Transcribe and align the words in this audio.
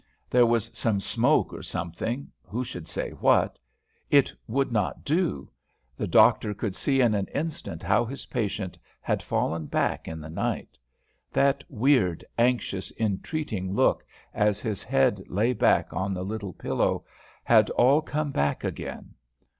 There 0.31 0.47
was 0.47 0.71
some 0.73 0.99
smoke 0.99 1.53
or 1.53 1.61
something, 1.61 2.31
who 2.41 2.63
should 2.63 2.87
say 2.87 3.11
what? 3.11 3.59
it 4.09 4.33
would 4.47 4.71
not 4.71 5.03
do. 5.05 5.51
The 5.95 6.07
doctor 6.07 6.55
could 6.55 6.75
see 6.75 7.01
in 7.01 7.13
an 7.13 7.27
instant 7.35 7.83
how 7.83 8.05
his 8.05 8.25
patient 8.25 8.79
had 8.99 9.21
fallen 9.21 9.67
back 9.67 10.07
in 10.07 10.19
the 10.19 10.27
night. 10.31 10.79
That 11.31 11.63
weird, 11.69 12.25
anxious, 12.35 12.91
entreating 12.99 13.75
look, 13.75 14.03
as 14.33 14.59
his 14.59 14.81
head 14.81 15.21
lay 15.27 15.53
back 15.53 15.93
on 15.93 16.15
the 16.15 16.25
little 16.25 16.53
pillow, 16.53 17.05
had 17.43 17.69
all 17.69 18.01
come 18.01 18.31
back 18.31 18.63
again. 18.63 19.13